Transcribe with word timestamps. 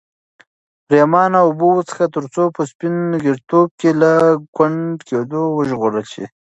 پرېمانه 0.87 1.39
اوبه 1.45 1.65
وڅښه 1.71 2.05
ترڅو 2.15 2.43
په 2.55 2.61
سپین 2.71 2.95
ږیرتوب 3.23 3.69
کې 3.79 3.89
له 4.01 4.11
ګونډه 4.55 5.01
کېدو 5.09 5.41
وژغورل 5.57 6.05
شې. 6.11 6.25